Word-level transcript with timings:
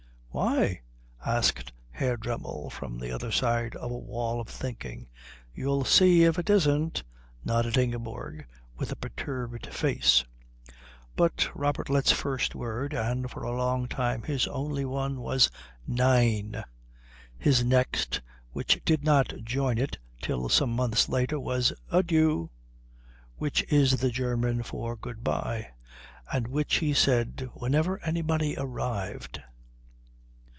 "Why?" 0.33 0.79
asked 1.25 1.73
Herr 1.89 2.15
Dremmel, 2.15 2.69
from 2.69 2.97
the 2.97 3.11
other 3.11 3.33
side 3.33 3.75
of 3.75 3.91
a 3.91 3.97
wall 3.97 4.39
of 4.39 4.47
thinking. 4.47 5.09
"You'll 5.53 5.83
see 5.83 6.23
if 6.23 6.39
it 6.39 6.49
isn't," 6.49 7.03
nodded 7.43 7.77
Ingeborg, 7.77 8.47
with 8.77 8.93
a 8.93 8.95
perturbed 8.95 9.65
face. 9.73 10.23
But 11.17 11.49
Robertlet's 11.53 12.13
first 12.13 12.55
word, 12.55 12.93
and 12.93 13.29
for 13.29 13.43
a 13.43 13.51
long 13.51 13.89
time 13.89 14.23
his 14.23 14.47
only 14.47 14.85
one, 14.85 15.19
was 15.19 15.51
Nein. 15.85 16.63
His 17.37 17.65
next, 17.65 18.21
which 18.53 18.79
did 18.85 19.03
not 19.03 19.33
join 19.43 19.77
it 19.77 19.97
till 20.21 20.47
some 20.47 20.71
months 20.73 21.09
later, 21.09 21.41
was 21.41 21.73
Adieu, 21.91 22.49
which 23.35 23.63
is 23.63 23.97
the 23.99 24.09
German 24.11 24.63
for 24.63 24.95
good 24.95 25.25
bye 25.25 25.71
and 26.31 26.47
which 26.47 26.75
he 26.75 26.93
said 26.93 27.49
whenever 27.53 27.99
anybody 28.05 28.55
arrived. 28.57 29.41